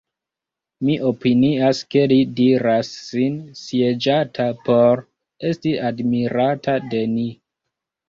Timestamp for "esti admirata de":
5.53-7.09